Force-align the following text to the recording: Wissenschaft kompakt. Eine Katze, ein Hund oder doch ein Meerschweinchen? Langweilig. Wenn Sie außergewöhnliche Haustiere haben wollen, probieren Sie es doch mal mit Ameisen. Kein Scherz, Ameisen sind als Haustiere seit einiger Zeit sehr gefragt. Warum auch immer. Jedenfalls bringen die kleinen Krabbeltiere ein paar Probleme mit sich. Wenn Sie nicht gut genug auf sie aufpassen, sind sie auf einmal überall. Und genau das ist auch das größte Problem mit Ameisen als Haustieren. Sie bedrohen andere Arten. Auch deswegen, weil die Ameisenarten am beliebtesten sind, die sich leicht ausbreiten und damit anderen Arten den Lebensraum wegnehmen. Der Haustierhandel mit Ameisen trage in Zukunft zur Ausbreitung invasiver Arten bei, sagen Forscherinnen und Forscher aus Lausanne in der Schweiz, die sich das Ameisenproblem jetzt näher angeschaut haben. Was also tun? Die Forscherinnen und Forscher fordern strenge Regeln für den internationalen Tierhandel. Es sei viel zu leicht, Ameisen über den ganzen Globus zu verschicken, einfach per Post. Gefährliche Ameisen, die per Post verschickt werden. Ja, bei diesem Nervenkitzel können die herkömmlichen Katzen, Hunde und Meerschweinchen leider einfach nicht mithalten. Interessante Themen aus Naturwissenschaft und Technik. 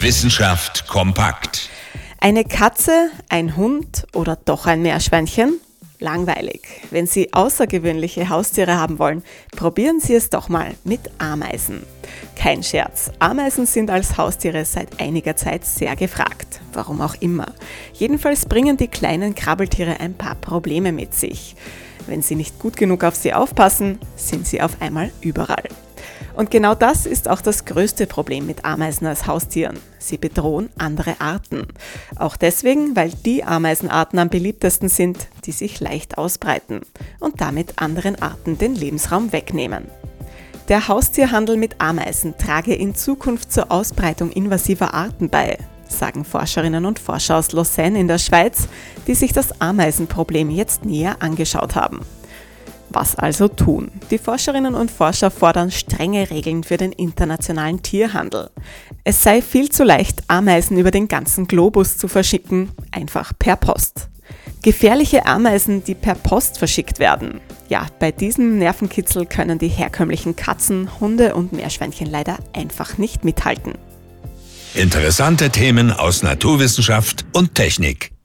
Wissenschaft 0.00 0.86
kompakt. 0.86 1.70
Eine 2.20 2.44
Katze, 2.44 3.10
ein 3.28 3.56
Hund 3.56 4.06
oder 4.14 4.36
doch 4.36 4.66
ein 4.66 4.80
Meerschweinchen? 4.80 5.60
Langweilig. 5.98 6.60
Wenn 6.92 7.08
Sie 7.08 7.32
außergewöhnliche 7.32 8.28
Haustiere 8.28 8.76
haben 8.76 9.00
wollen, 9.00 9.24
probieren 9.56 9.98
Sie 9.98 10.14
es 10.14 10.30
doch 10.30 10.48
mal 10.48 10.76
mit 10.84 11.00
Ameisen. 11.18 11.82
Kein 12.36 12.62
Scherz, 12.62 13.10
Ameisen 13.18 13.66
sind 13.66 13.90
als 13.90 14.16
Haustiere 14.16 14.64
seit 14.64 15.00
einiger 15.00 15.34
Zeit 15.34 15.64
sehr 15.64 15.96
gefragt. 15.96 16.60
Warum 16.72 17.00
auch 17.00 17.16
immer. 17.16 17.52
Jedenfalls 17.92 18.46
bringen 18.46 18.76
die 18.76 18.86
kleinen 18.86 19.34
Krabbeltiere 19.34 19.98
ein 19.98 20.14
paar 20.14 20.36
Probleme 20.36 20.92
mit 20.92 21.12
sich. 21.12 21.56
Wenn 22.06 22.22
Sie 22.22 22.36
nicht 22.36 22.60
gut 22.60 22.76
genug 22.76 23.02
auf 23.02 23.16
sie 23.16 23.34
aufpassen, 23.34 23.98
sind 24.14 24.46
sie 24.46 24.62
auf 24.62 24.80
einmal 24.80 25.10
überall. 25.20 25.68
Und 26.34 26.50
genau 26.50 26.74
das 26.74 27.06
ist 27.06 27.28
auch 27.28 27.40
das 27.40 27.64
größte 27.64 28.06
Problem 28.06 28.46
mit 28.46 28.64
Ameisen 28.64 29.06
als 29.06 29.26
Haustieren. 29.26 29.78
Sie 29.98 30.18
bedrohen 30.18 30.70
andere 30.78 31.20
Arten. 31.20 31.66
Auch 32.16 32.36
deswegen, 32.36 32.94
weil 32.94 33.10
die 33.10 33.44
Ameisenarten 33.44 34.18
am 34.18 34.28
beliebtesten 34.28 34.88
sind, 34.88 35.28
die 35.44 35.52
sich 35.52 35.80
leicht 35.80 36.18
ausbreiten 36.18 36.82
und 37.18 37.40
damit 37.40 37.74
anderen 37.82 38.20
Arten 38.22 38.58
den 38.58 38.74
Lebensraum 38.74 39.32
wegnehmen. 39.32 39.86
Der 40.68 40.86
Haustierhandel 40.86 41.56
mit 41.56 41.80
Ameisen 41.80 42.36
trage 42.36 42.74
in 42.74 42.94
Zukunft 42.94 43.50
zur 43.50 43.72
Ausbreitung 43.72 44.30
invasiver 44.30 44.92
Arten 44.92 45.30
bei, 45.30 45.56
sagen 45.88 46.24
Forscherinnen 46.24 46.84
und 46.84 46.98
Forscher 46.98 47.36
aus 47.36 47.52
Lausanne 47.52 47.98
in 47.98 48.06
der 48.06 48.18
Schweiz, 48.18 48.68
die 49.06 49.14
sich 49.14 49.32
das 49.32 49.60
Ameisenproblem 49.60 50.50
jetzt 50.50 50.84
näher 50.84 51.16
angeschaut 51.20 51.74
haben. 51.74 52.00
Was 52.90 53.16
also 53.16 53.48
tun? 53.48 53.90
Die 54.10 54.18
Forscherinnen 54.18 54.74
und 54.74 54.90
Forscher 54.90 55.30
fordern 55.30 55.70
strenge 55.70 56.30
Regeln 56.30 56.64
für 56.64 56.76
den 56.76 56.92
internationalen 56.92 57.82
Tierhandel. 57.82 58.50
Es 59.04 59.22
sei 59.22 59.42
viel 59.42 59.68
zu 59.68 59.84
leicht, 59.84 60.22
Ameisen 60.28 60.78
über 60.78 60.90
den 60.90 61.08
ganzen 61.08 61.46
Globus 61.46 61.98
zu 61.98 62.08
verschicken, 62.08 62.70
einfach 62.90 63.32
per 63.38 63.56
Post. 63.56 64.08
Gefährliche 64.62 65.26
Ameisen, 65.26 65.84
die 65.84 65.94
per 65.94 66.14
Post 66.14 66.58
verschickt 66.58 66.98
werden. 66.98 67.40
Ja, 67.68 67.86
bei 68.00 68.10
diesem 68.10 68.58
Nervenkitzel 68.58 69.26
können 69.26 69.58
die 69.58 69.68
herkömmlichen 69.68 70.34
Katzen, 70.34 70.88
Hunde 71.00 71.34
und 71.34 71.52
Meerschweinchen 71.52 72.10
leider 72.10 72.38
einfach 72.52 72.98
nicht 72.98 73.24
mithalten. 73.24 73.74
Interessante 74.74 75.50
Themen 75.50 75.92
aus 75.92 76.22
Naturwissenschaft 76.22 77.24
und 77.32 77.54
Technik. 77.54 78.17